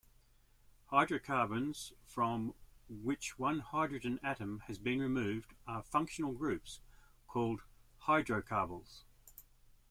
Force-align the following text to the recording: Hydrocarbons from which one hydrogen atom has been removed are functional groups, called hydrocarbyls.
Hydrocarbons 0.87 1.93
from 2.07 2.55
which 2.89 3.37
one 3.37 3.59
hydrogen 3.59 4.19
atom 4.23 4.61
has 4.61 4.79
been 4.79 4.97
removed 4.99 5.53
are 5.67 5.83
functional 5.83 6.31
groups, 6.31 6.79
called 7.27 7.61
hydrocarbyls. 8.07 9.03